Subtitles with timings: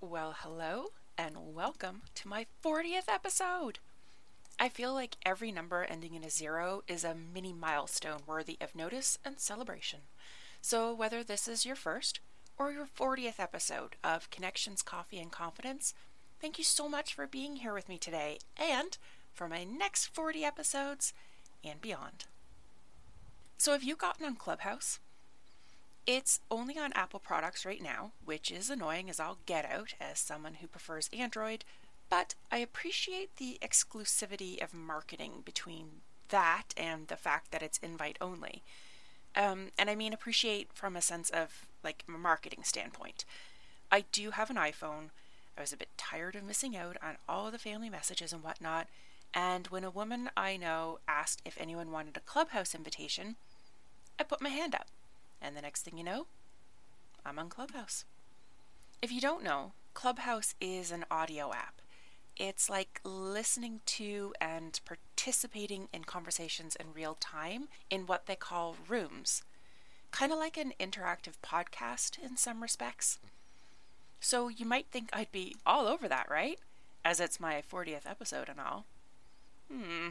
[0.00, 3.80] Well, hello, and welcome to my 40th episode.
[4.56, 8.76] I feel like every number ending in a zero is a mini milestone worthy of
[8.76, 10.00] notice and celebration.
[10.62, 12.20] So, whether this is your first
[12.56, 15.94] or your 40th episode of Connections, Coffee, and Confidence,
[16.40, 18.98] thank you so much for being here with me today and
[19.34, 21.12] for my next 40 episodes
[21.64, 22.26] and beyond.
[23.56, 25.00] So, have you gotten on Clubhouse?
[26.08, 30.18] It's only on Apple products right now, which is annoying as I'll get out as
[30.18, 31.66] someone who prefers Android,
[32.08, 38.16] but I appreciate the exclusivity of marketing between that and the fact that it's invite
[38.22, 38.62] only.
[39.36, 43.26] Um, and I mean appreciate from a sense of like marketing standpoint.
[43.92, 45.10] I do have an iPhone.
[45.58, 48.86] I was a bit tired of missing out on all the family messages and whatnot.
[49.34, 53.36] And when a woman I know asked if anyone wanted a clubhouse invitation,
[54.18, 54.86] I put my hand up.
[55.40, 56.26] And the next thing you know,
[57.24, 58.04] I'm on Clubhouse.
[59.00, 61.80] If you don't know, Clubhouse is an audio app.
[62.36, 68.76] It's like listening to and participating in conversations in real time in what they call
[68.88, 69.42] rooms.
[70.10, 73.18] Kind of like an interactive podcast in some respects.
[74.20, 76.58] So you might think I'd be all over that, right?
[77.04, 78.84] As it's my 40th episode and all.
[79.72, 80.10] Hmm.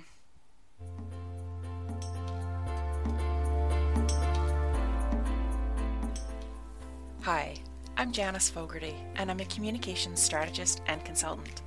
[7.27, 7.55] Hi,
[7.97, 11.61] I'm Janice Fogarty, and I'm a communications strategist and consultant.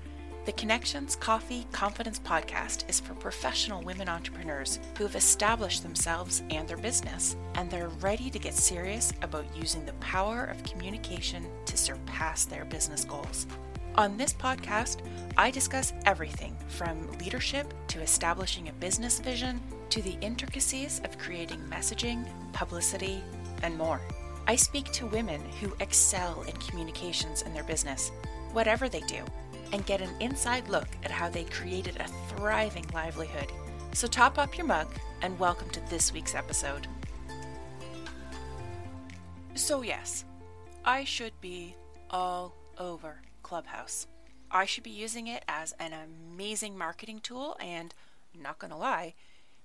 [0.47, 6.67] The Connections Coffee Confidence podcast is for professional women entrepreneurs who have established themselves and
[6.67, 11.77] their business, and they're ready to get serious about using the power of communication to
[11.77, 13.47] surpass their business goals.
[13.97, 15.03] On this podcast,
[15.37, 19.61] I discuss everything from leadership to establishing a business vision
[19.91, 23.23] to the intricacies of creating messaging, publicity,
[23.63, 24.01] and more.
[24.51, 28.11] I speak to women who excel in communications in their business,
[28.53, 29.23] whatever they do,
[29.73, 33.47] and get an inside look at how they created a thriving livelihood.
[33.93, 34.89] So top up your mug
[35.23, 36.89] and welcome to this week's episode.
[39.55, 40.25] So, yes,
[40.85, 41.77] I should be
[42.11, 44.09] all over Clubhouse.
[44.51, 47.95] I should be using it as an amazing marketing tool, and
[48.37, 49.15] not gonna lie,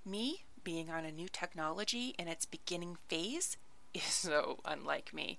[0.04, 3.56] me being on a new technology in its beginning phase
[3.96, 5.38] is so unlike me.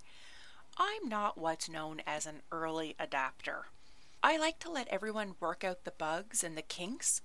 [0.78, 3.66] I'm not what's known as an early adapter.
[4.22, 7.22] I like to let everyone work out the bugs and the kinks,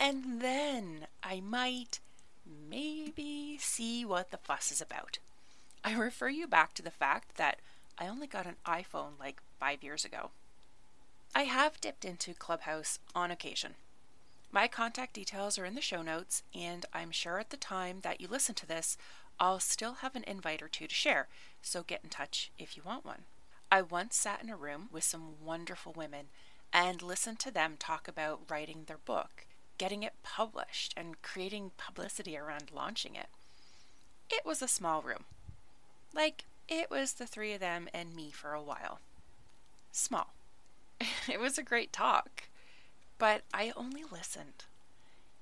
[0.00, 2.00] and then I might
[2.70, 5.18] maybe see what the fuss is about.
[5.84, 7.60] I refer you back to the fact that
[7.98, 10.30] I only got an iPhone like five years ago.
[11.34, 13.74] I have dipped into Clubhouse on occasion.
[14.50, 18.20] My contact details are in the show notes, and I'm sure at the time that
[18.20, 18.96] you listen to this,
[19.40, 21.28] I'll still have an invite or two to share,
[21.62, 23.22] so get in touch if you want one.
[23.70, 26.26] I once sat in a room with some wonderful women
[26.72, 29.46] and listened to them talk about writing their book,
[29.76, 33.28] getting it published, and creating publicity around launching it.
[34.30, 35.24] It was a small room.
[36.14, 39.00] Like, it was the three of them and me for a while.
[39.92, 40.34] Small.
[41.28, 42.44] it was a great talk,
[43.18, 44.64] but I only listened.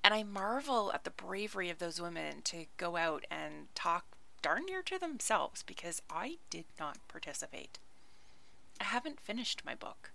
[0.07, 4.05] And I marvel at the bravery of those women to go out and talk
[4.41, 7.81] darn near to themselves because I did not participate.
[8.81, 10.13] I haven't finished my book.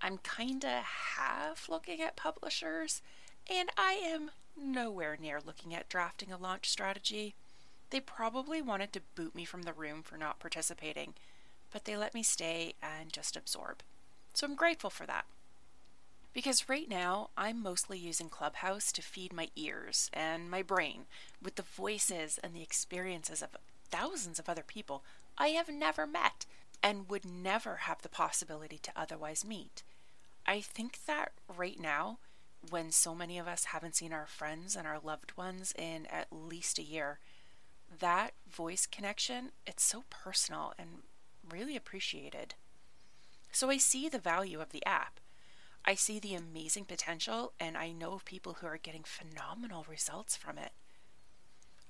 [0.00, 3.02] I'm kinda half looking at publishers,
[3.50, 7.34] and I am nowhere near looking at drafting a launch strategy.
[7.90, 11.14] They probably wanted to boot me from the room for not participating,
[11.70, 13.82] but they let me stay and just absorb.
[14.32, 15.26] So I'm grateful for that.
[16.36, 21.06] Because right now, I'm mostly using Clubhouse to feed my ears and my brain
[21.42, 23.56] with the voices and the experiences of
[23.90, 25.02] thousands of other people
[25.38, 26.44] I have never met
[26.82, 29.82] and would never have the possibility to otherwise meet.
[30.46, 32.18] I think that right now,
[32.68, 36.26] when so many of us haven't seen our friends and our loved ones in at
[36.30, 37.18] least a year,
[37.98, 40.88] that voice connection, it's so personal and
[41.48, 42.56] really appreciated.
[43.52, 45.18] So I see the value of the app.
[45.86, 50.36] I see the amazing potential, and I know of people who are getting phenomenal results
[50.36, 50.72] from it.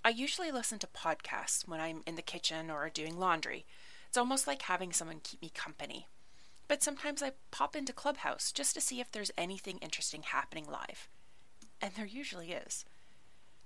[0.04, 3.64] I usually listen to podcasts when I'm in the kitchen or doing laundry.
[4.06, 6.06] It's almost like having someone keep me company.
[6.68, 11.08] But sometimes I pop into Clubhouse just to see if there's anything interesting happening live.
[11.80, 12.84] And there usually is.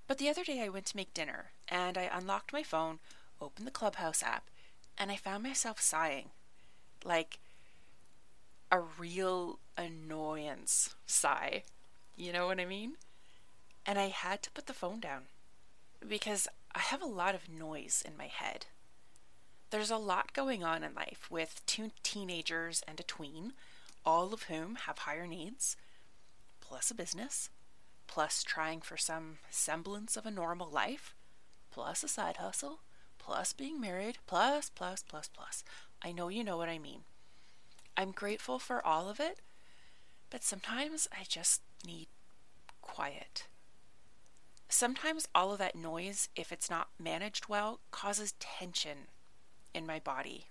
[0.06, 3.00] But the other day I went to make dinner and I unlocked my phone,
[3.40, 4.48] opened the Clubhouse app,
[4.96, 6.30] and I found myself sighing.
[7.04, 7.38] Like,
[8.70, 11.64] a real annoyance sigh.
[12.16, 12.94] You know what I mean?
[13.84, 15.22] And I had to put the phone down
[16.06, 18.66] because I have a lot of noise in my head.
[19.70, 23.52] There's a lot going on in life with two teenagers and a tween,
[24.04, 25.76] all of whom have higher needs,
[26.60, 27.50] plus a business,
[28.06, 31.14] plus trying for some semblance of a normal life,
[31.70, 32.80] plus a side hustle,
[33.18, 35.62] plus being married, plus, plus, plus, plus.
[36.02, 37.02] I know you know what I mean.
[37.96, 39.40] I'm grateful for all of it,
[40.30, 42.08] but sometimes I just need
[42.80, 43.46] quiet.
[44.68, 49.08] Sometimes all of that noise, if it's not managed well, causes tension
[49.74, 50.46] in my body.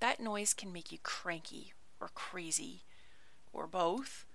[0.00, 2.82] That noise can make you cranky or crazy
[3.52, 4.26] or both.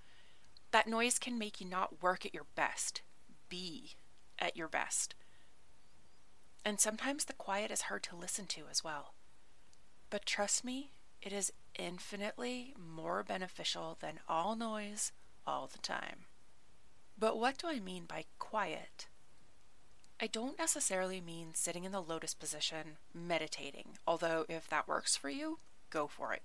[0.72, 3.02] That noise can make you not work at your best,
[3.50, 3.92] be
[4.40, 5.14] at your best.
[6.66, 9.14] And sometimes the quiet is hard to listen to as well.
[10.10, 15.12] But trust me, it is infinitely more beneficial than all noise
[15.46, 16.26] all the time.
[17.18, 19.08] But what do I mean by quiet?
[20.22, 25.30] I don't necessarily mean sitting in the lotus position, meditating, although if that works for
[25.30, 26.42] you, go for it.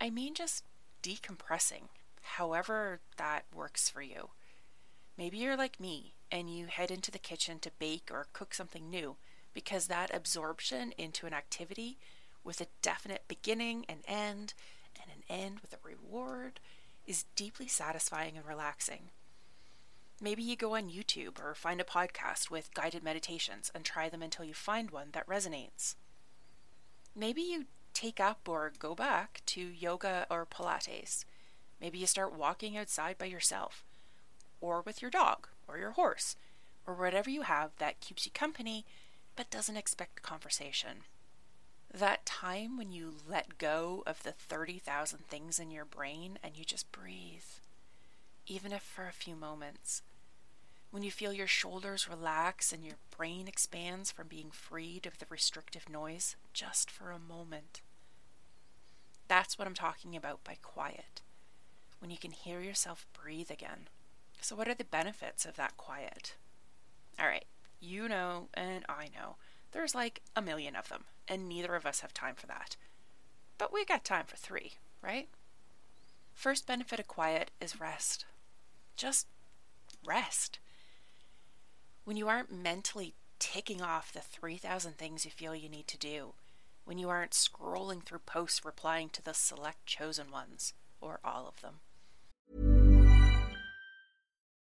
[0.00, 0.64] I mean just
[1.02, 1.88] decompressing,
[2.22, 4.30] however that works for you.
[5.16, 8.90] Maybe you're like me and you head into the kitchen to bake or cook something
[8.90, 9.16] new
[9.52, 11.98] because that absorption into an activity
[12.44, 14.54] with a definite beginning and end,
[15.00, 16.60] and an end with a reward,
[17.06, 19.10] is deeply satisfying and relaxing.
[20.20, 24.22] Maybe you go on YouTube or find a podcast with guided meditations and try them
[24.22, 25.96] until you find one that resonates.
[27.16, 31.24] Maybe you take up or go back to yoga or Pilates.
[31.80, 33.84] Maybe you start walking outside by yourself,
[34.60, 36.36] or with your dog, or your horse,
[36.86, 38.84] or whatever you have that keeps you company
[39.36, 41.02] but doesn't expect conversation.
[41.94, 46.64] That time when you let go of the 30,000 things in your brain and you
[46.64, 47.44] just breathe,
[48.48, 50.02] even if for a few moments.
[50.90, 55.26] When you feel your shoulders relax and your brain expands from being freed of the
[55.30, 57.80] restrictive noise just for a moment.
[59.28, 61.22] That's what I'm talking about by quiet.
[62.00, 63.86] When you can hear yourself breathe again.
[64.40, 66.34] So, what are the benefits of that quiet?
[67.20, 67.44] All right,
[67.78, 69.36] you know, and I know,
[69.70, 72.76] there's like a million of them and neither of us have time for that.
[73.58, 75.28] But we got time for three, right?
[76.32, 78.24] First benefit of quiet is rest.
[78.96, 79.26] Just
[80.04, 80.58] rest.
[82.04, 86.34] When you aren't mentally ticking off the 3,000 things you feel you need to do,
[86.84, 91.60] when you aren't scrolling through posts replying to the select chosen ones, or all of
[91.62, 91.76] them.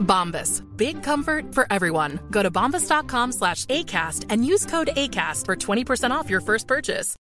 [0.00, 0.64] Bombas.
[0.76, 2.18] Big comfort for everyone.
[2.30, 7.16] Go to bombas.com slash ACAST and use code ACAST for 20% off your first purchase.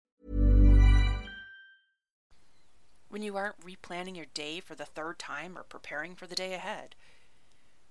[3.10, 6.54] When you aren't replanning your day for the third time or preparing for the day
[6.54, 6.96] ahead.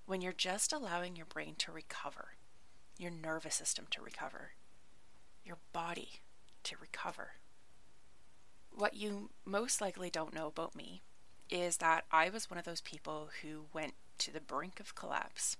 [0.05, 2.29] When you're just allowing your brain to recover,
[2.97, 4.53] your nervous system to recover,
[5.43, 6.21] your body
[6.63, 7.33] to recover.
[8.71, 11.01] What you most likely don't know about me
[11.49, 15.57] is that I was one of those people who went to the brink of collapse.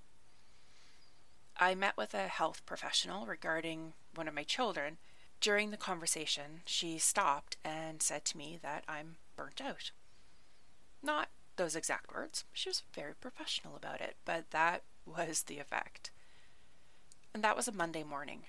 [1.58, 4.98] I met with a health professional regarding one of my children.
[5.42, 9.92] During the conversation, she stopped and said to me that I'm burnt out.
[11.04, 12.46] Not those exact words.
[12.54, 16.12] She was very professional about it, but that was the effect.
[17.34, 18.44] And that was a Monday morning.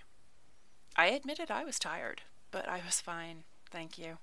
[0.97, 4.19] I admitted I was tired, but I was fine, thank you.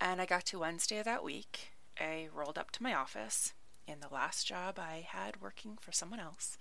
[0.00, 1.72] And I got to Wednesday of that week.
[1.98, 3.54] I rolled up to my office
[3.86, 6.58] in the last job I had working for someone else,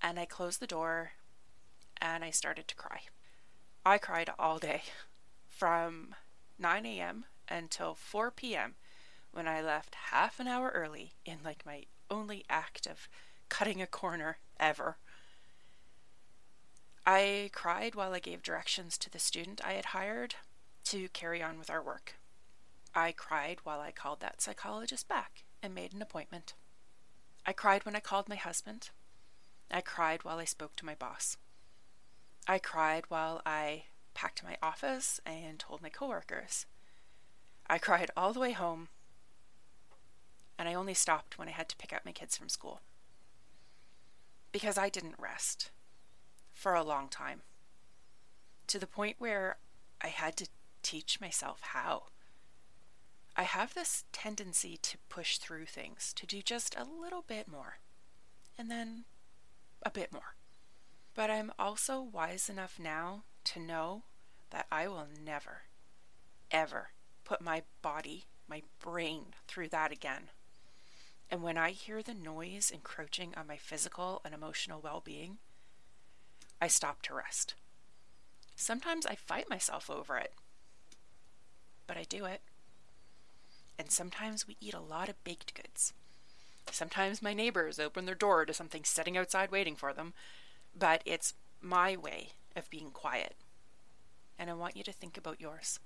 [0.00, 1.12] and I closed the door
[2.00, 3.00] and I started to cry.
[3.84, 4.82] I cried all day
[5.48, 6.14] from
[6.58, 7.24] 9 a.m.
[7.48, 8.74] until 4 p.m.
[9.32, 13.08] when I left half an hour early in like my only act of
[13.48, 14.96] cutting a corner ever.
[17.06, 20.36] I cried while I gave directions to the student I had hired
[20.84, 22.14] to carry on with our work.
[22.94, 26.54] I cried while I called that psychologist back and made an appointment.
[27.46, 28.90] I cried when I called my husband.
[29.70, 31.36] I cried while I spoke to my boss.
[32.46, 36.66] I cried while I packed my office and told my coworkers.
[37.66, 38.88] I cried all the way home,
[40.58, 42.82] and I only stopped when I had to pick up my kids from school.
[44.52, 45.70] Because I didn't rest
[46.52, 47.40] for a long time,
[48.66, 49.56] to the point where
[50.02, 50.48] I had to
[50.82, 52.04] teach myself how.
[53.36, 57.78] I have this tendency to push through things, to do just a little bit more,
[58.56, 59.04] and then
[59.84, 60.36] a bit more.
[61.14, 64.02] But I'm also wise enough now to know
[64.50, 65.62] that I will never,
[66.50, 66.90] ever
[67.24, 70.30] put my body, my brain through that again.
[71.28, 75.38] And when I hear the noise encroaching on my physical and emotional well being,
[76.60, 77.54] I stop to rest.
[78.54, 80.34] Sometimes I fight myself over it,
[81.88, 82.42] but I do it.
[83.78, 85.92] And sometimes we eat a lot of baked goods.
[86.70, 90.14] Sometimes my neighbors open their door to something sitting outside waiting for them,
[90.76, 93.34] but it's my way of being quiet.
[94.38, 95.78] And I want you to think about yours.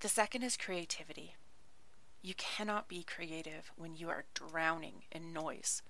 [0.00, 1.34] The second is creativity.
[2.22, 5.82] You cannot be creative when you are drowning in noise.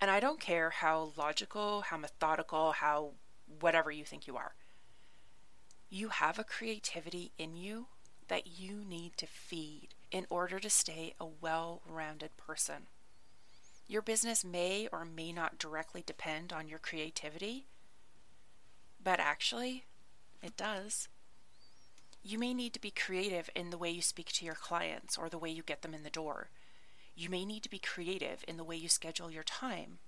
[0.00, 3.12] And I don't care how logical, how methodical, how
[3.60, 4.54] whatever you think you are.
[5.88, 7.86] You have a creativity in you
[8.28, 12.86] that you need to feed in order to stay a well rounded person.
[13.86, 17.66] Your business may or may not directly depend on your creativity,
[19.02, 19.84] but actually,
[20.42, 21.08] it does.
[22.22, 25.28] You may need to be creative in the way you speak to your clients or
[25.28, 26.48] the way you get them in the door.
[27.14, 29.98] You may need to be creative in the way you schedule your time.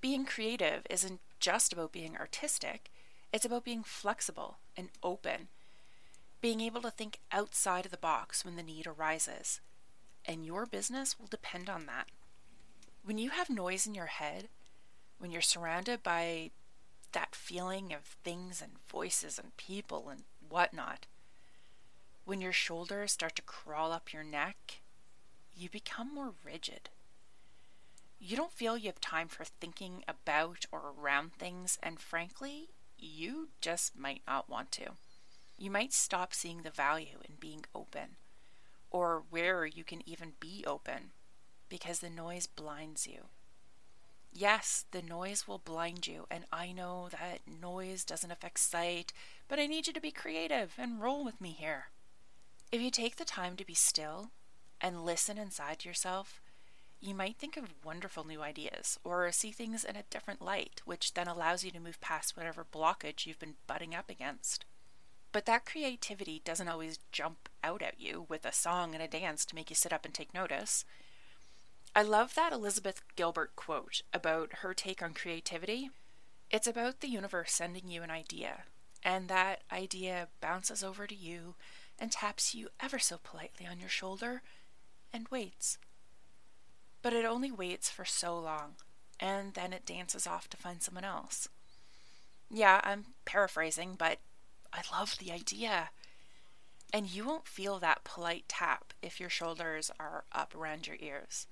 [0.00, 2.90] Being creative isn't just about being artistic,
[3.32, 5.48] it's about being flexible and open,
[6.42, 9.60] being able to think outside of the box when the need arises.
[10.26, 12.08] And your business will depend on that.
[13.04, 14.48] When you have noise in your head,
[15.18, 16.50] when you're surrounded by
[17.12, 21.06] that feeling of things and voices and people and whatnot,
[22.24, 24.80] when your shoulders start to crawl up your neck,
[25.54, 26.90] you become more rigid.
[28.18, 33.48] You don't feel you have time for thinking about or around things, and frankly, you
[33.60, 34.92] just might not want to.
[35.56, 38.16] You might stop seeing the value in being open,
[38.90, 41.12] or where you can even be open,
[41.68, 43.26] because the noise blinds you.
[44.32, 49.12] Yes, the noise will blind you, and I know that noise doesn't affect sight,
[49.46, 51.86] but I need you to be creative and roll with me here.
[52.70, 54.30] If you take the time to be still
[54.80, 56.40] and listen inside yourself,
[56.98, 61.12] you might think of wonderful new ideas or see things in a different light, which
[61.12, 64.64] then allows you to move past whatever blockage you've been butting up against.
[65.32, 69.44] But that creativity doesn't always jump out at you with a song and a dance
[69.46, 70.84] to make you sit up and take notice.
[71.96, 75.90] I love that Elizabeth Gilbert quote about her take on creativity.
[76.50, 78.64] It's about the universe sending you an idea,
[79.02, 81.54] and that idea bounces over to you
[81.98, 84.42] and taps you ever so politely on your shoulder
[85.12, 85.78] and waits.
[87.00, 88.74] But it only waits for so long,
[89.18, 91.48] and then it dances off to find someone else.
[92.50, 94.18] Yeah, I'm paraphrasing, but
[94.72, 95.90] I love the idea.
[96.92, 101.46] And you won't feel that polite tap if your shoulders are up around your ears.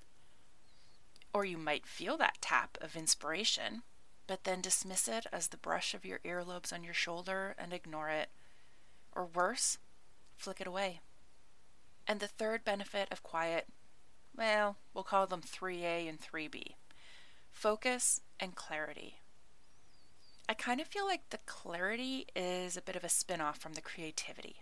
[1.33, 3.83] Or you might feel that tap of inspiration,
[4.27, 8.09] but then dismiss it as the brush of your earlobes on your shoulder and ignore
[8.09, 8.29] it.
[9.15, 9.77] Or worse,
[10.35, 10.99] flick it away.
[12.07, 13.67] And the third benefit of quiet,
[14.35, 16.75] well, we'll call them 3A and 3B
[17.51, 19.20] focus and clarity.
[20.49, 23.73] I kind of feel like the clarity is a bit of a spin off from
[23.73, 24.57] the creativity.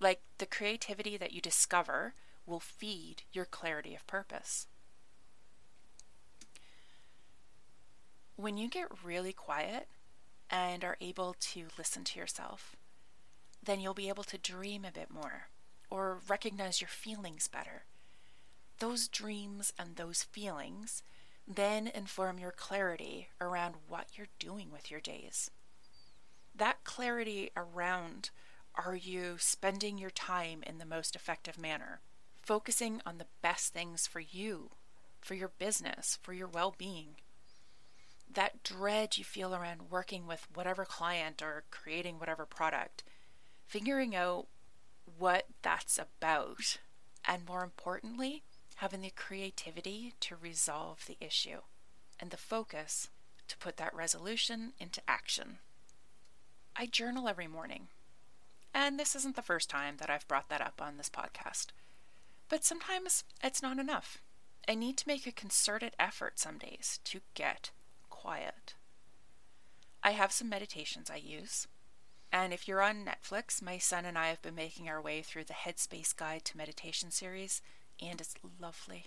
[0.00, 2.14] Like the creativity that you discover
[2.46, 4.66] will feed your clarity of purpose.
[8.36, 9.88] When you get really quiet
[10.50, 12.76] and are able to listen to yourself,
[13.62, 15.48] then you'll be able to dream a bit more
[15.90, 17.84] or recognize your feelings better.
[18.78, 21.02] Those dreams and those feelings
[21.56, 25.50] then inform your clarity around what you're doing with your days.
[26.54, 28.30] That clarity around
[28.74, 32.00] are you spending your time in the most effective manner,
[32.42, 34.70] focusing on the best things for you,
[35.20, 37.16] for your business, for your well being?
[38.32, 43.04] That dread you feel around working with whatever client or creating whatever product
[43.72, 44.46] figuring out
[45.18, 46.78] what that's about,
[47.26, 48.42] and more importantly,
[48.76, 51.58] having the creativity to resolve the issue
[52.18, 53.08] and the focus
[53.48, 55.58] to put that resolution into action.
[56.74, 57.88] I journal every morning,
[58.72, 61.66] and this isn't the first time that I've brought that up on this podcast.
[62.48, 64.18] But sometimes it's not enough.
[64.68, 67.70] I need to make a concerted effort some days to get
[68.08, 68.74] quiet.
[70.02, 71.66] I have some meditations I use,
[72.32, 75.44] and if you're on Netflix, my son and I have been making our way through
[75.44, 77.60] the Headspace Guide to Meditation series,
[78.02, 79.06] and it's lovely.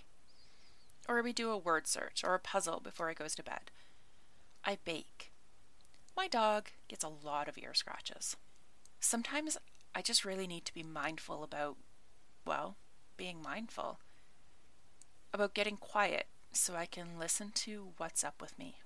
[1.08, 3.70] Or we do a word search or a puzzle before he goes to bed.
[4.64, 5.32] I bake.
[6.16, 8.36] My dog gets a lot of ear scratches.
[8.98, 9.58] Sometimes
[9.94, 11.76] I just really need to be mindful about,
[12.44, 12.76] well,
[13.16, 14.00] being mindful.
[15.32, 18.76] About getting quiet so I can listen to what's up with me.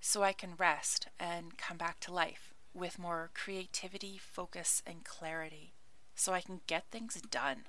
[0.00, 5.74] So I can rest and come back to life with more creativity, focus, and clarity
[6.14, 7.64] so I can get things done.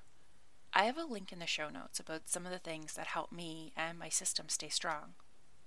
[0.76, 3.32] I have a link in the show notes about some of the things that help
[3.32, 5.14] me and my system stay strong.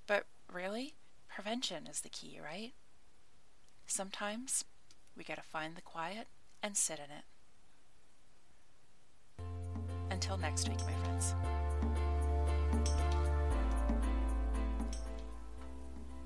[0.08, 0.94] But really,
[1.28, 2.72] prevention is the key, right?
[3.86, 4.64] Sometimes
[5.16, 6.26] we gotta find the quiet
[6.60, 7.24] and sit in it.
[10.10, 11.36] Until next week, my friends.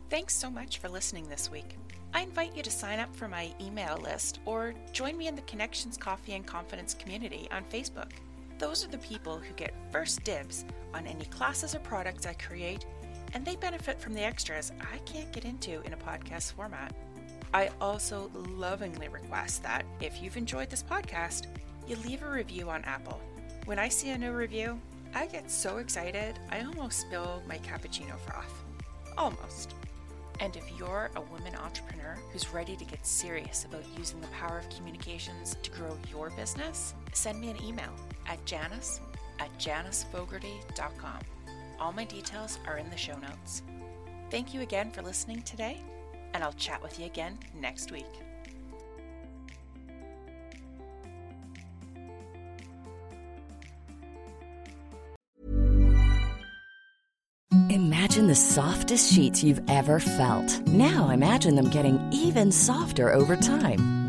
[0.09, 1.77] Thanks so much for listening this week.
[2.15, 5.43] I invite you to sign up for my email list or join me in the
[5.43, 8.13] Connections Coffee and Confidence community on Facebook.
[8.61, 12.85] Those are the people who get first dibs on any classes or products I create,
[13.33, 16.95] and they benefit from the extras I can't get into in a podcast format.
[17.55, 21.47] I also lovingly request that if you've enjoyed this podcast,
[21.89, 23.19] you leave a review on Apple.
[23.65, 24.79] When I see a new review,
[25.15, 28.63] I get so excited I almost spill my cappuccino froth.
[29.17, 29.75] Almost.
[30.39, 34.59] And if you're a woman entrepreneur who's ready to get serious about using the power
[34.59, 37.93] of communications to grow your business, send me an email
[38.27, 39.01] at janice
[39.39, 41.19] at janicefogarty.com.
[41.81, 43.63] All my details are in the show notes.
[44.31, 45.81] Thank you again for listening today,
[46.35, 48.05] and I'll chat with you again next week.
[57.71, 60.67] Imagine the softest sheets you've ever felt.
[60.67, 64.00] Now imagine them getting even softer over time.